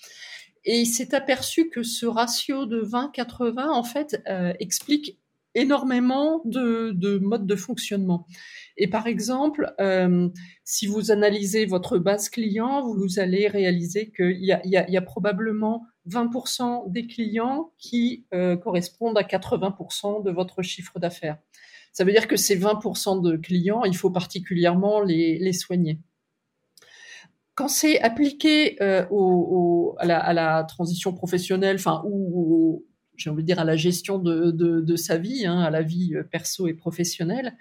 [0.65, 5.19] et il s'est aperçu que ce ratio de 20-80, en fait, euh, explique
[5.55, 8.27] énormément de, de, modes de fonctionnement.
[8.77, 10.29] Et par exemple, euh,
[10.65, 17.07] si vous analysez votre base client, vous allez réaliser qu'il y a, probablement 20% des
[17.07, 21.37] clients qui euh, correspondent à 80% de votre chiffre d'affaires.
[21.93, 25.99] Ça veut dire que ces 20% de clients, il faut particulièrement les soigner
[27.55, 29.05] quand c'est appliqué euh,
[29.99, 32.85] à, la, transition professionnelle, enfin, ou,
[33.17, 36.23] j'ai envie de dire à la gestion de, sa vie, hein, à la vie euh,
[36.23, 37.57] perso et professionnelle,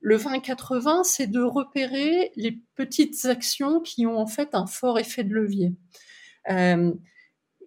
[0.00, 5.24] le 20-80, c'est de repérer les petites actions qui ont en fait un fort effet
[5.24, 5.74] de levier.
[6.50, 6.92] Euh,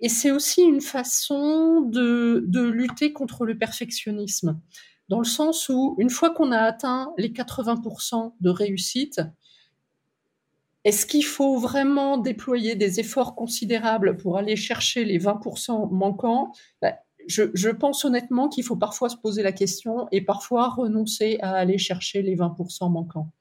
[0.02, 4.60] et c'est aussi une façon de, lutter contre le perfectionnisme,
[5.10, 9.22] dans le sens où une fois qu'on a atteint les 80% de réussite,
[10.88, 16.54] est-ce qu'il faut vraiment déployer des efforts considérables pour aller chercher les 20% manquants?
[16.82, 16.96] Ben,
[17.28, 21.78] je, pense honnêtement qu'il faut parfois se poser la question et parfois renoncer à aller
[21.78, 23.34] chercher les 20% manquants.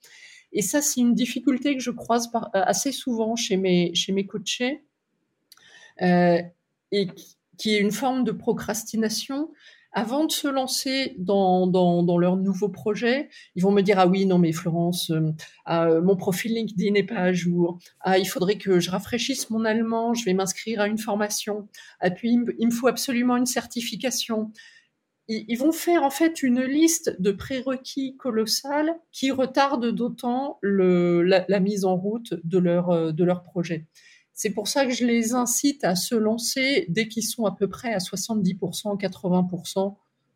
[0.51, 3.93] Et ça, c'est une difficulté que je croise euh, assez souvent chez mes,
[4.27, 4.85] coachés
[6.03, 6.43] euh,
[6.91, 7.07] et
[7.59, 9.53] qui est une forme de procrastination
[9.97, 14.37] avant de se lancer dans, leur nouveau projet, ils vont me dire ah oui non
[14.37, 15.33] mais Florence, euh,
[15.65, 17.79] ah, mon profil LinkedIn n'est pas à jour.
[18.01, 21.63] Ah il faudrait que je rafraîchisse mon allemand, je vais m'inscrire à une formation.
[22.03, 24.53] Et ah, puis il me faut absolument une certification.
[25.29, 31.87] Ils, vont faire en fait une liste de prérequis colossales qui retardent d'autant la, mise
[31.87, 33.87] en route de leur euh, de leur projet.
[34.37, 37.69] C'est pour ça que je les incite à se lancer dès qu'ils sont à peu
[37.69, 39.95] près à 70%, 80%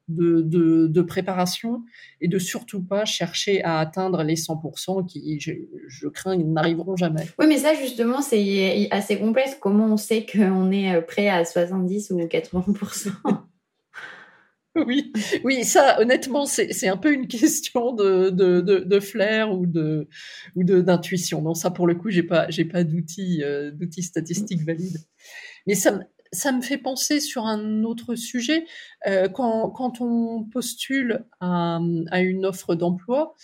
[0.08, 0.40] de,
[0.88, 1.84] de, préparation
[2.20, 5.52] et de surtout pas chercher à atteindre les 100% qui, je,
[5.86, 7.28] je crains, n'arriveront jamais.
[7.38, 9.56] Oui, mais ça, justement, c'est assez complexe.
[9.60, 13.12] Comment on sait qu'on est prêt à 70 ou 80%
[14.86, 15.12] Oui,
[15.44, 20.08] oui, ça, honnêtement, c'est un peu une question de, de, de, de flair ou de
[20.54, 21.42] ou d'intuition.
[21.42, 24.98] Non, ça, pour le coup, j'ai pas j'ai pas d'outils euh, d'outils statistiques valides.
[25.66, 25.98] Mais ça,
[26.32, 28.64] ça me fait penser sur un autre sujet.
[29.08, 31.80] Euh, quand, quand on postule à,
[32.10, 33.34] à une offre d'emploi,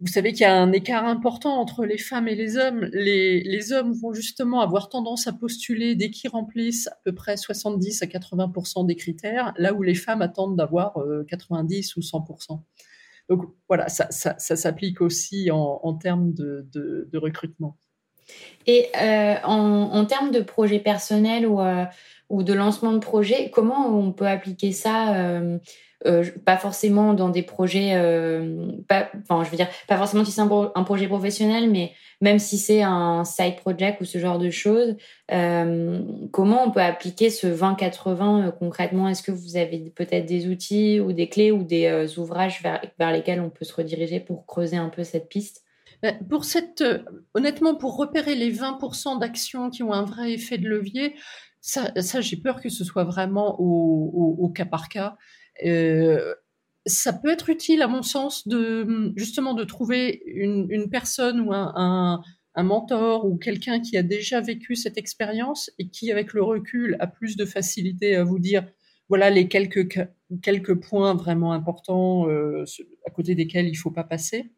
[0.00, 2.88] vous savez qu'il y a un écart important entre les femmes et les hommes.
[2.92, 7.36] Les, les hommes vont justement avoir tendance à postuler dès qu'ils remplissent à peu près
[7.36, 10.94] 70 à 80% des critères, là où les femmes attendent d'avoir
[11.28, 12.62] 90 euh, ou 100%.
[13.28, 17.76] Donc voilà, ça, ça, s'applique aussi en, termes de, de, recrutement.
[18.66, 21.84] Et euh, en, en, termes de projet personnel ou, euh,
[22.28, 25.14] ou de lancement de projet, comment on peut appliquer ça
[26.06, 30.32] euh, pas forcément dans des projets, euh, pas, enfin, je veux dire, pas forcément si
[30.32, 34.48] c'est un, projet professionnel, mais même si c'est un side project ou ce genre de
[34.48, 34.96] choses,
[35.30, 36.00] euh,
[36.32, 39.08] comment on peut appliquer ce 20-80 euh, concrètement?
[39.08, 43.40] Est-ce que vous avez peut-être des outils ou des clés ou des ouvrages vers, lesquels
[43.40, 45.64] on peut se rediriger pour creuser un peu cette piste?
[46.30, 46.82] Pour cette,
[47.34, 51.14] honnêtement, pour repérer les 20% d'actions qui ont un vrai effet de levier,
[51.60, 55.18] ça, j'ai peur que ce soit vraiment au cas par cas.
[55.64, 56.34] Euh,
[56.86, 62.22] ça peut être utile, à mon sens, de justement de trouver une, personne ou un,
[62.56, 67.06] mentor ou quelqu'un qui a déjà vécu cette expérience et qui, avec le recul, a
[67.06, 68.66] plus de facilité à vous dire
[69.08, 69.98] voilà les quelques
[70.42, 74.52] quelques points vraiment importants à côté desquels il faut pas passer.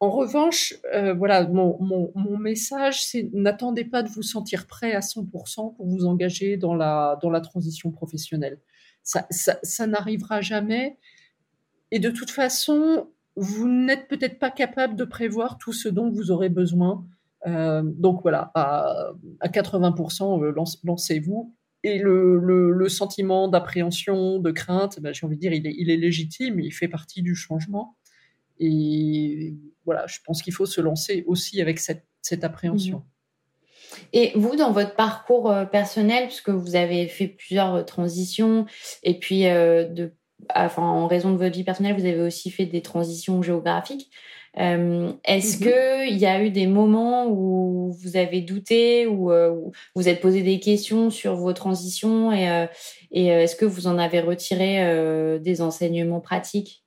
[0.00, 1.76] En revanche, euh, voilà, mon,
[2.14, 6.74] mon, message, c'est n'attendez pas de vous sentir prêt à 100% pour vous engager dans
[6.74, 8.60] la, dans la transition professionnelle.
[9.08, 10.98] Ça, n'arrivera jamais.
[11.90, 16.30] Et de toute façon, vous n'êtes peut-être pas capable de prévoir tout ce dont vous
[16.30, 17.06] aurez besoin.
[17.46, 20.52] Euh, donc voilà, à, à 80%, euh,
[20.84, 21.54] lancez-vous.
[21.84, 26.72] Et le, sentiment d'appréhension, de crainte, ben, j'ai envie de dire, il est, légitime, il
[26.72, 27.96] fait partie du changement.
[28.58, 32.04] Et voilà, je pense qu'il faut se lancer aussi avec cette,
[32.42, 32.98] appréhension.
[32.98, 33.04] Mhm.
[34.12, 38.66] Et vous, dans votre parcours euh, personnel, puisque vous avez fait plusieurs euh, transitions,
[39.02, 40.12] et puis euh, de,
[40.54, 44.10] enfin, en raison de votre vie personnelle, vous avez aussi fait des transitions géographiques.
[44.56, 45.72] Est-ce qu'il mhm.
[45.72, 50.20] que il y a eu des moments où vous avez douté, ou où vous êtes
[50.20, 52.66] posé des questions sur vos transitions, et,
[53.12, 56.82] et est-ce que vous en avez retiré des enseignements pratiques?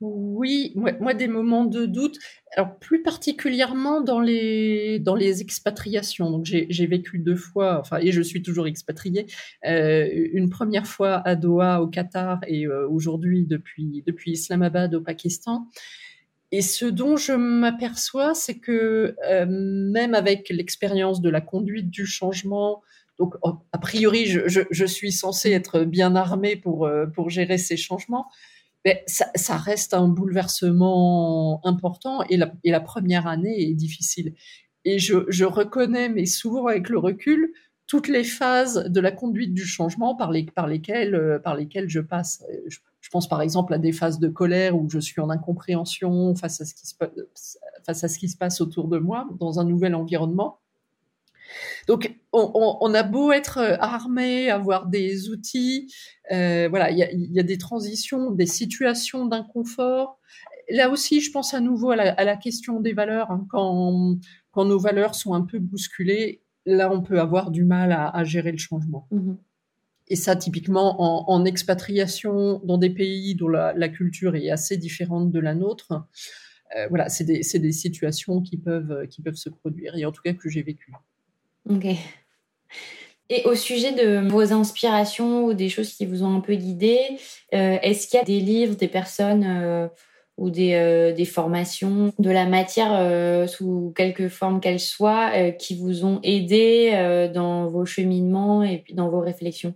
[0.00, 2.18] Oui, moi, des moments de doute,
[2.56, 6.30] alors plus particulièrement dans les dans les expatriations.
[6.30, 9.26] Donc j'ai vécu deux fois, enfin et je suis toujours expatriée.
[9.66, 15.02] Euh, une première fois à Doha au Qatar et euh, aujourd'hui depuis depuis Islamabad au
[15.02, 15.68] Pakistan.
[16.50, 22.06] Et ce dont je m'aperçois, c'est que euh, même avec l'expérience de la conduite du
[22.06, 22.82] changement,
[23.18, 27.76] donc a priori je, je, je suis censée être bien armée pour pour gérer ces
[27.76, 28.28] changements
[28.84, 34.34] mais ça, ça, reste un bouleversement important et la, et la, première année est difficile.
[34.84, 37.52] Et je, je, reconnais, mais souvent avec le recul,
[37.86, 41.90] toutes les phases de la conduite du changement par, les, par, lesquelles, euh, par lesquelles
[41.90, 42.42] je passe.
[42.68, 46.34] Je, je, pense par exemple à des phases de colère où je suis en incompréhension
[46.34, 46.94] face à ce qui se,
[47.84, 50.59] face à ce qui se passe autour de moi dans un nouvel environnement.
[51.86, 55.92] Donc, on, a beau être euh, armé, avoir des outils,
[56.32, 60.18] euh, voilà, il y a, des transitions, des situations d'inconfort.
[60.68, 63.30] Là aussi, je pense à nouveau à la, question des valeurs.
[63.30, 63.46] Hein.
[63.50, 64.18] Quand,
[64.56, 68.58] nos valeurs sont un peu bousculées, là, on peut avoir du mal à, gérer le
[68.58, 69.08] changement.
[69.10, 69.32] Mmh
[70.08, 75.40] Et ça, typiquement, en, expatriation dans des pays dont la, culture est assez différente de
[75.40, 76.04] la nôtre,
[76.76, 80.22] euh, voilà, c'est des, des, situations qui peuvent, qui peuvent se produire, et en tout
[80.22, 80.92] cas que j'ai vécues.
[81.68, 81.86] Ok.
[83.30, 86.98] Et au sujet de vos inspirations ou des choses qui vous ont un peu guidé,
[87.54, 89.86] euh, est-ce qu'il y a des livres, des personnes euh,
[90.36, 96.04] ou des, euh, des, formations, de la matière sous quelque forme qu'elle soit, qui vous
[96.04, 99.74] ont aidé dans vos cheminements et puis dans vos réflexions?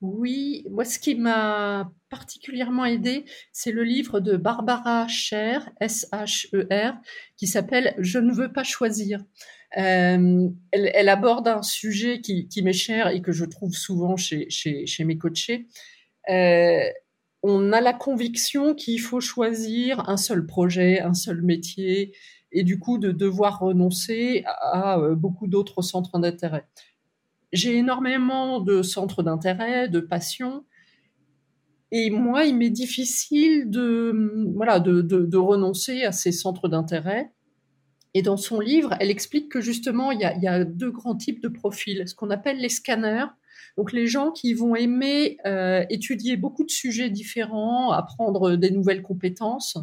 [0.00, 6.94] Oui, moi ce qui m'a particulièrement aidé, c'est le livre de Barbara Scher, S-H-E-R,
[7.36, 9.22] qui s'appelle Je ne veux pas choisir.
[9.78, 14.48] Euh, elle, aborde un sujet qui, m'est cher et que je trouve souvent chez,
[15.00, 15.66] mes coachés.
[16.28, 16.84] Euh,
[17.42, 22.14] on a la conviction qu'il faut choisir un seul projet, un seul métier,
[22.52, 26.66] et du coup de devoir renoncer à, euh, beaucoup d'autres centres d'intérêt.
[27.52, 30.64] J'ai énormément de centres d'intérêt, de passion,
[31.94, 37.32] et moi, il m'est difficile de, voilà, de, de renoncer à ces centres d'intérêt
[38.14, 41.48] et dans son livre, elle explique que justement, il y a, deux grands types de
[41.48, 43.26] profils, ce qu'on appelle les scanners.
[43.78, 49.02] Donc les gens qui vont aimer euh, étudier beaucoup de sujets différents, apprendre des nouvelles
[49.02, 49.78] compétences,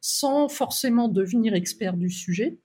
[0.00, 2.58] sans forcément devenir expert du sujet.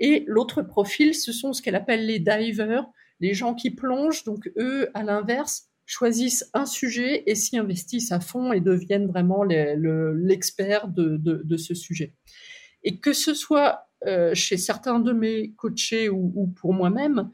[0.00, 2.86] Et l'autre profil, ce sont ce qu'elle appelle les divers,
[3.20, 4.24] les gens qui plongent.
[4.24, 9.44] Donc eux, à l'inverse, choisissent un sujet et s'y investissent à fond et deviennent vraiment
[9.44, 12.14] l'expert de ce sujet.
[12.82, 17.30] Et que ce soit euh, chez certains de mes coachés ou, pour moi-même,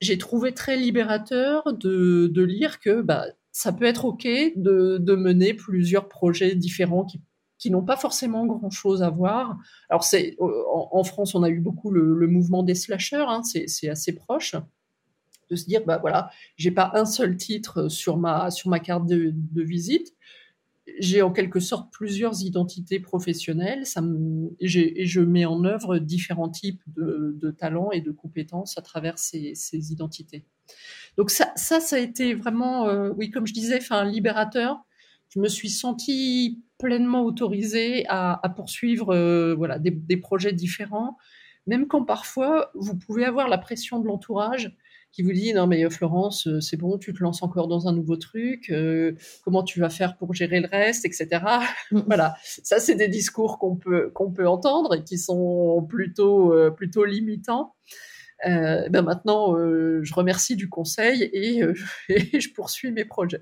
[0.00, 6.08] j'ai trouvé très libérateur de, lire que bah, ça peut être OK de, mener plusieurs
[6.08, 7.06] projets différents
[7.58, 9.56] qui, n'ont pas forcément grand-chose à voir.
[9.88, 13.88] Alors, c'est en, en, France, on a eu beaucoup le, mouvement des slashers, hein, c'est
[13.88, 14.56] assez proche
[15.50, 18.50] de se dire bah voilà j'ai pas un seul titre sur ma
[18.82, 20.16] carte de visite
[20.98, 23.84] j'ai en quelque sorte plusieurs identités professionnelles
[24.60, 29.54] et je mets en œuvre différents types de, talents et de compétences à travers ces,
[29.92, 30.44] identités.
[31.16, 34.80] Donc ça, ça, a été vraiment, euh, oui, comme je disais, enfin, libérateur.
[35.28, 41.16] Je me suis sentie pleinement autorisée à, poursuivre euh, voilà, des projets différents,
[41.66, 44.76] même quand parfois vous pouvez avoir la pression de l'entourage
[45.12, 47.86] qui vous dit non mais euh, Florence euh, c'est bon tu te lances encore dans
[47.86, 49.12] un nouveau truc euh,
[49.44, 51.44] comment tu vas faire pour gérer le reste etc
[51.90, 57.04] voilà ça c'est des discours qu'on peut qu'on peut entendre et qui sont plutôt plutôt
[57.04, 57.74] limitants
[58.44, 61.62] ben maintenant, je remercie du conseil et,
[62.08, 63.40] je poursuis mes projets.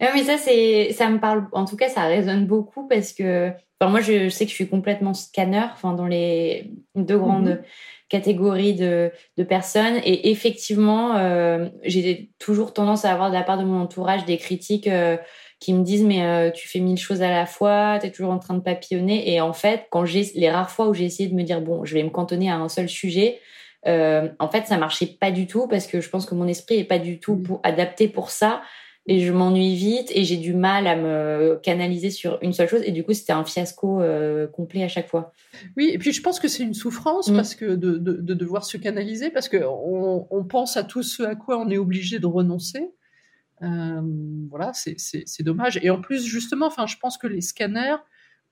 [0.00, 1.48] Oui, mais ça, c'est, ça me parle.
[1.50, 3.50] En tout cas, ça résonne beaucoup parce que,
[3.82, 7.62] enfin, moi, je, sais que je suis complètement scanner, enfin, dans les deux grandes mhm.
[8.08, 9.96] catégories de, de, personnes.
[10.04, 14.38] Et effectivement, euh, j'ai toujours tendance à avoir de la part de mon entourage des
[14.38, 15.16] critiques euh,
[15.58, 18.32] qui me disent mais euh, tu fais mille choses à la fois, tu es toujours
[18.32, 19.32] en train de papillonner.
[19.32, 21.84] Et en fait, quand j'ai les rares fois où j'ai essayé de me dire bon,
[21.84, 23.40] je vais me cantonner à un seul sujet.
[23.84, 26.84] en fait, ça marchait pas du tout parce que je pense que mon esprit est
[26.84, 28.62] pas du tout pour, adapté pour ça
[29.06, 32.82] et je m'ennuie vite et j'ai du mal à me canaliser sur une seule chose
[32.84, 35.32] et du coup c'était un fiasco euh, complet à chaque fois.
[35.76, 37.36] Oui et puis je pense que c'est une souffrance mm.
[37.36, 41.02] parce que de, de, de, devoir se canaliser parce que on, on, pense à tout
[41.02, 42.90] ce à quoi on est obligé de renoncer.
[43.62, 44.02] Euh,
[44.50, 47.96] voilà c'est dommage et en plus justement enfin je pense que les scanners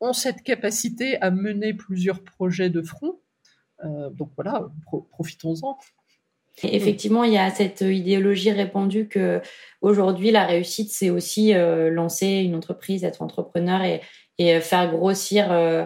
[0.00, 3.20] ont cette capacité à mener plusieurs projets de front.
[3.84, 4.68] Euh, donc voilà
[5.12, 5.78] profitons-en
[6.62, 9.40] effectivement, il y a cette idéologie répandue que
[9.80, 14.00] aujourd'hui la réussite c'est aussi euh, lancer une entreprise, être entrepreneur et,
[14.38, 15.84] et faire grossir euh,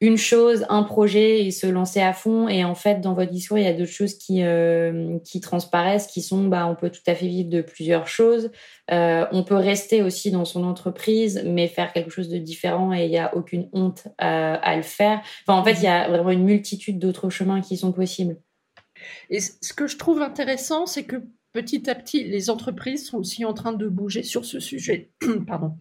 [0.00, 2.48] une chose, un projet et se lancer à fond.
[2.48, 6.08] Et en fait, dans votre discours, il y a d'autres choses qui euh, qui transparaissent,
[6.08, 8.50] qui sont, bah, on peut tout à fait vivre de plusieurs choses.
[8.90, 13.10] on peut rester aussi dans son entreprise, mais faire quelque chose de différent et il
[13.10, 15.20] n'y a aucune honte à, à le faire.
[15.46, 18.36] Enfin, en fait, il y a vraiment une multitude d'autres chemins qui sont possibles.
[19.30, 21.16] Et ce que je trouve intéressant, c'est que
[21.52, 25.10] petit à petit, les entreprises sont aussi en train de bouger sur ce sujet.
[25.46, 25.76] Pardon.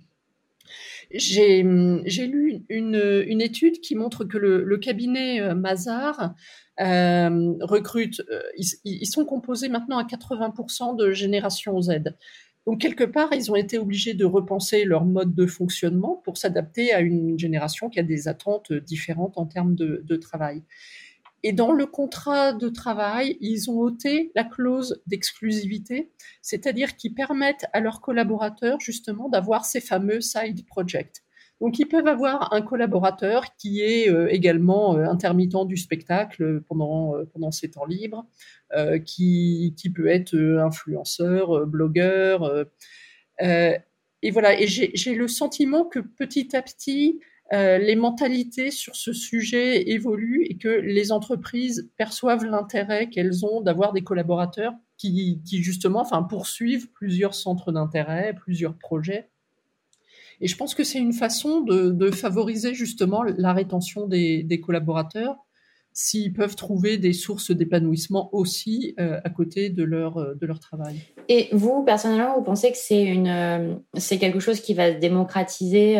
[1.14, 6.34] J'ai lu une, étude qui montre que le, cabinet euh, Mazar
[6.80, 8.42] euh, recrute, euh,
[8.86, 12.16] ils, sont composés maintenant à 80% de génération Z.
[12.66, 16.94] Donc quelque part, ils ont été obligés de repenser leur mode de fonctionnement pour s'adapter
[16.94, 20.64] à une génération qui a des attentes différentes en termes de travail.
[21.44, 26.12] Et dans le contrat de travail, ils ont ôté la clause d'exclusivité,
[26.42, 31.24] c'est-à-dire qu'ils permettent à leurs collaborateurs justement d'avoir ces fameux side projects.
[31.62, 37.16] Donc ils peuvent avoir un collaborateur qui est euh, également euh, intermittent du spectacle pendant,
[37.16, 38.26] euh, pendant ses temps libres,
[39.06, 42.68] qui, qui peut être influenceur, blogueur.
[43.42, 47.20] et voilà, et j'ai le sentiment que petit à petit,
[47.54, 53.62] euh, les mentalités sur ce sujet évoluent et que les entreprises perçoivent l'intérêt qu'elles ont
[53.62, 59.30] d'avoir des collaborateurs qui, justement enfin, poursuivent plusieurs centres d'intérêt, plusieurs projets.
[60.40, 65.38] Et je pense que c'est une façon de, favoriser justement la rétention des collaborateurs
[65.94, 70.60] s'ils peuvent trouver des sources d'épanouissement aussi euh, à côté de leur, euh, de leur
[70.60, 70.96] travail.
[71.28, 73.76] Et vous, personnellement, vous pensez que c'est euh,
[74.20, 75.98] quelque chose qui va se démocratiser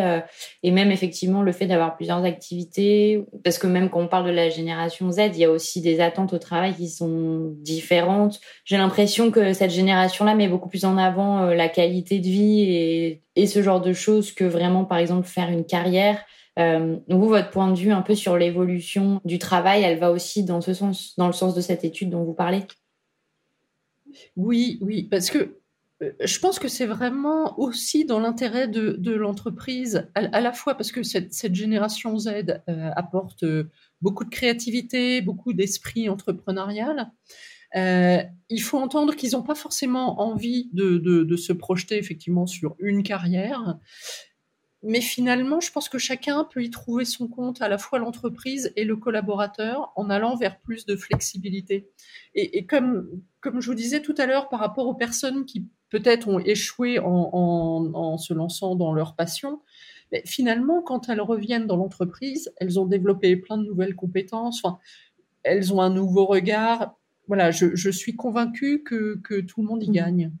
[0.62, 4.32] et même effectivement le fait d'avoir plusieurs activités parce que même quand on parle de
[4.32, 8.40] la génération Z, il y a aussi des attentes au travail qui sont différentes.
[8.64, 13.22] J'ai l'impression que cette génération-là met beaucoup plus en avant la qualité de vie et,
[13.36, 16.18] et ce genre de choses que vraiment, par exemple, faire une carrière.
[16.58, 20.44] Euh, vous, votre point de vue un peu sur l'évolution du travail, elle va aussi
[20.44, 22.64] dans ce sens, dans le sens de cette étude dont vous parlez?
[24.36, 25.62] Oui, oui, parce que
[26.02, 30.92] euh, je pense que c'est vraiment aussi dans l'intérêt de, l'entreprise, à, la fois parce
[30.92, 33.44] que cette, génération Z euh, apporte
[34.00, 37.10] beaucoup de créativité, beaucoup d'esprit entrepreneurial.
[37.74, 42.76] Euh, il faut entendre qu'ils n'ont pas forcément envie de, de, se projeter effectivement sur
[42.78, 43.78] une carrière,
[44.82, 48.72] mais finalement, je pense que chacun peut y trouver son compte, à la fois l'entreprise
[48.74, 51.88] et le collaborateur, en allant vers plus de flexibilité.
[52.34, 53.08] Et, et comme,
[53.40, 56.98] comme je vous disais tout à l'heure, par rapport aux personnes qui peut-être ont échoué
[56.98, 59.60] en, en, en, se lançant dans leur passion,
[60.10, 64.78] mais finalement, quand elles reviennent dans l'entreprise, elles ont développé plein de nouvelles compétences, enfin,
[65.44, 66.98] elles ont un nouveau regard.
[67.28, 69.92] Voilà, je, je suis convaincue que, que tout le monde y mmh.
[69.92, 70.32] gagne.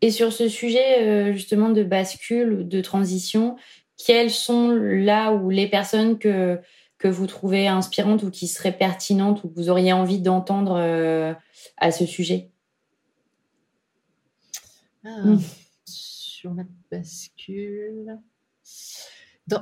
[0.00, 3.56] Et sur ce sujet euh, justement de bascule, de transition,
[3.96, 6.58] quelles sont là où les personnes que,
[6.98, 11.34] que vous trouvez inspirantes ou qui seraient pertinentes ou que vous auriez envie d'entendre euh,
[11.76, 12.50] à ce sujet?
[15.04, 15.40] Ah, hmm.
[15.86, 18.18] Sur la bascule.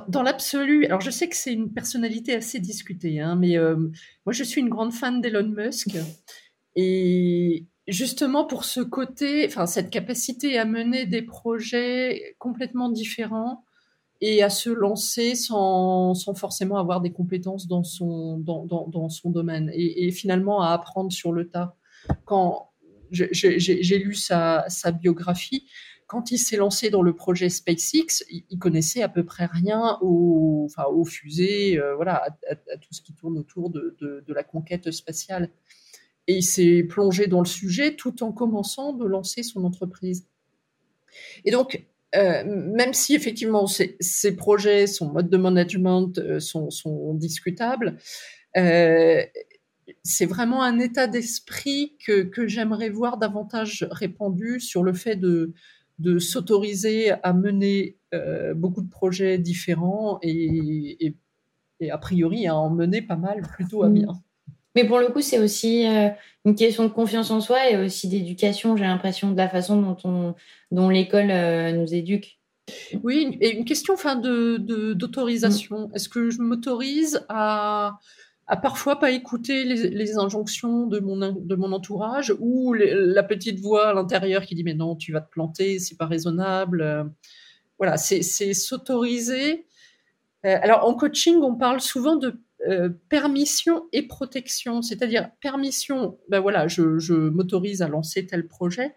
[0.07, 3.75] Dans, l'absolu, alors je sais que c'est une personnalité assez discutée, hein, mais euh,
[4.23, 5.97] moi je suis une grande fan d'Elon Musk
[6.75, 13.63] et, justement pour ce côté, enfin cette capacité à mener des projets complètement différents
[14.21, 19.09] et à se lancer sans, sans forcément avoir des compétences dans son, dans, dans, dans
[19.09, 21.75] son domaine et, finalement à apprendre sur le tas.
[22.25, 22.71] Quand
[23.11, 25.67] j'ai lu sa, sa, biographie,
[26.07, 30.67] quand il s'est lancé dans le projet SpaceX, il, connaissait à peu près rien aux,
[30.69, 34.91] enfin, aux fusées, euh, voilà, à, tout ce qui tourne autour de, de la conquête
[34.91, 35.49] spatiale.
[36.29, 40.27] Et il s'est plongé dans le sujet tout en commençant de lancer son entreprise.
[41.43, 47.97] Et donc, euh, même si effectivement ces, projets, son mode de management euh, sont, discutables,
[48.57, 49.23] euh,
[50.03, 55.51] c'est vraiment un état d'esprit que, j'aimerais voir davantage répandu sur le fait de,
[56.19, 57.97] s'autoriser à mener
[58.55, 61.15] beaucoup de projets différents et,
[61.89, 63.93] a priori à en mener pas mal plutôt à mmh.
[63.93, 64.21] bien.
[64.79, 66.07] Mais pour le coup, c'est aussi euh,
[66.45, 69.97] une question de confiance en soi et aussi d'éducation, j'ai l'impression, de la façon dont,
[70.05, 70.35] on,
[70.71, 72.39] dont l'école euh, nous éduque.
[73.03, 74.55] Oui, et une question enfin, de,
[74.93, 75.89] d'autorisation.
[75.89, 75.95] Mm.
[75.95, 77.99] Est-ce que je m'autorise à,
[78.47, 83.89] à parfois pas écouter les, injonctions de mon, de mon entourage ou la petite voix
[83.89, 87.11] à l'intérieur qui dit mais non, tu vas te planter, c'est pas raisonnable.
[87.79, 89.65] Voilà, c'est, c'est s'autoriser.
[90.45, 96.41] Euh, alors en coaching, on parle souvent de euh, permission et protection, c'est-à-dire permission, ben
[96.41, 98.93] voilà, je, m'autorise à lancer tel projet,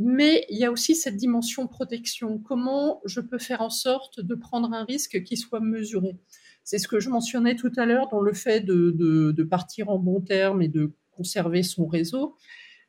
[0.00, 2.38] mais il y a aussi cette dimension protection.
[2.38, 6.16] Comment je peux faire en sorte de prendre un risque qui soit mesuré?
[6.64, 10.20] C'est ce que je mentionnais tout à l'heure dans le fait de, partir en bon
[10.20, 12.34] terme et de conserver son réseau.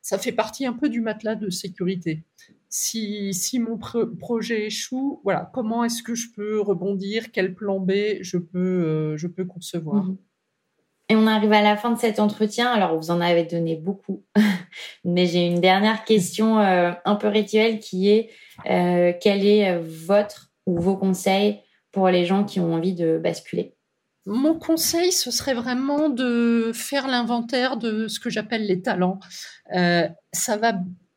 [0.06, 2.22] Ça fait partie un peu du matelas de sécurité.
[2.68, 7.32] Si, mon projet échoue, voilà, comment est-ce que je peux rebondir?
[7.32, 7.90] Quel plan B
[8.20, 10.04] je peux, euh, concevoir?
[10.04, 10.18] Mmh
[11.08, 12.68] et on arrive à la fin de cet entretien.
[12.68, 14.24] Alors, vous en avez donné beaucoup,
[15.04, 18.30] mais j'ai une dernière question euh, un peu rituelle qui est
[18.68, 21.60] euh, quel est votre ou vos conseils
[21.92, 23.75] pour les gens qui ont envie de basculer?
[24.26, 29.20] Mon conseil, ce serait vraiment de faire l'inventaire de ce que j'appelle les talents.
[29.70, 30.74] ça va,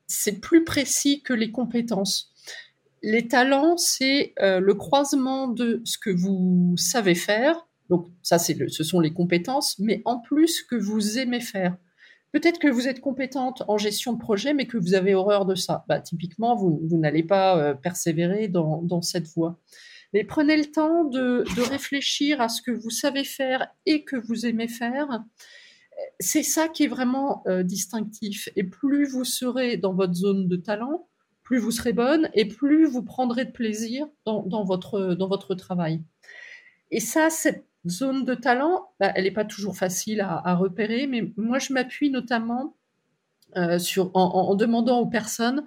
[0.07, 2.31] c'est plus précis que les compétences.
[3.01, 8.99] Les talents, c'est le croisement de ce que vous savez faire donc ça, ce sont
[8.99, 11.75] les compétences, mais en plus que vous aimez faire.
[12.31, 15.55] Peut-être que vous êtes compétente en gestion de projet, mais que vous avez horreur de
[15.55, 15.83] ça.
[15.87, 19.59] Bah, typiquement, vous, n'allez pas euh, persévérer dans, cette voie.
[20.13, 24.45] Mais prenez le temps de, réfléchir à ce que vous savez faire et que vous
[24.45, 25.23] aimez faire.
[26.19, 28.49] C'est ça qui est vraiment euh, distinctif.
[28.55, 31.07] Et plus vous serez dans votre zone de talent,
[31.43, 36.01] plus vous serez bonne et plus vous prendrez de plaisir dans, votre, dans votre travail.
[36.91, 41.31] Et ça, c'est zone de talent, bah, elle n'est pas toujours facile à, repérer, mais
[41.37, 42.75] moi je m'appuie notamment
[43.55, 45.63] euh, sur, en, demandant aux personnes,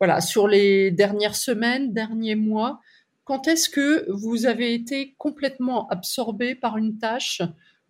[0.00, 2.80] voilà, sur les dernières semaines, derniers mois,
[3.24, 7.42] quand est-ce que vous avez été complètement absorbé par une tâche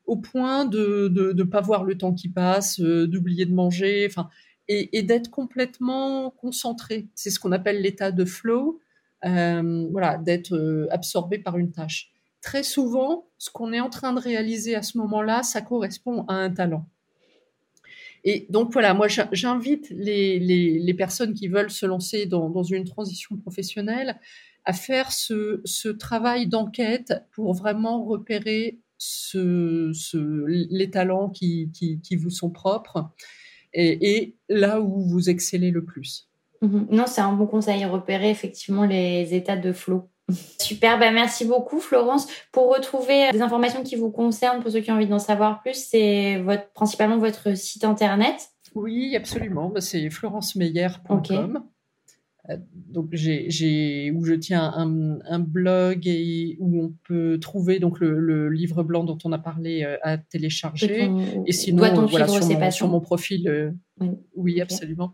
[0.07, 4.29] au point de ne pas voir le temps qui passe, euh, d'oublier de manger, enfin,
[4.69, 7.09] et, d'être complètement concentré?
[7.15, 8.81] C'est ce qu'on appelle l'état de flow,
[9.25, 12.13] euh, voilà, d'être absorbé par une tâche
[12.43, 16.35] très souvent, ce qu'on est en train de réaliser à ce moment-là, ça correspond à
[16.35, 16.87] un talent.
[18.25, 24.19] Et donc voilà, moi j'invite les, personnes qui veulent se lancer dans, une transition professionnelle
[24.65, 28.81] à faire ce, travail d'enquête pour vraiment repérer
[29.35, 33.11] les talents qui, vous sont propres
[33.75, 36.29] et, là où vous excellez le plus.
[36.61, 36.87] Mhm.
[36.91, 40.09] Non, c'est un bon conseil, repérer effectivement les états de flow.
[40.61, 42.29] Super, bah merci beaucoup Florence.
[42.53, 45.75] Pour retrouver des informations qui vous concernent, pour ceux qui ont envie d'en savoir plus,
[45.75, 48.51] c'est votre, principalement votre site internet.
[48.75, 49.69] Oui, absolument.
[49.69, 51.57] Bah, c'est florencemeyer.com.
[51.57, 51.61] Euh,
[52.75, 58.83] donc j'ai où je tiens un, blog et où on peut trouver donc le, livre
[58.83, 61.11] blanc dont on a parlé euh, à télécharger.
[61.47, 63.71] et sinon voilà sur mon, sur mon, profil, euh,
[64.35, 65.13] oui, absolument.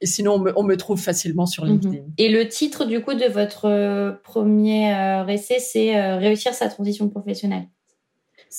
[0.00, 1.72] Et sinon, on me, trouve facilement sur mhm.
[1.72, 2.04] LinkedIn.
[2.18, 6.68] Et le titre, du coup, de votre euh, premier euh, essai, c'est euh, Réussir sa
[6.68, 7.68] transition professionnelle?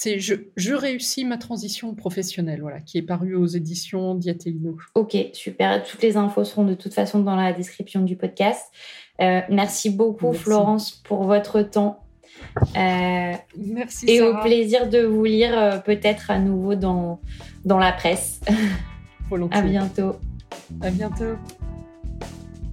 [0.02, 4.78] C'est je, réussis ma transition professionnelle, voilà, qui est paru aux éditions Diateino.
[4.96, 5.84] Ok, super.
[5.84, 8.72] Toutes les infos seront de toute façon dans la description du podcast.
[9.20, 12.06] merci beaucoup, Florence, pour votre temps.
[12.78, 14.06] merci.
[14.08, 17.20] Et au plaisir de vous lire peut-être à nouveau dans,
[17.66, 18.40] dans la presse.
[19.30, 19.60] Volontiers.
[19.60, 20.16] À bientôt.
[20.80, 21.36] À bientôt.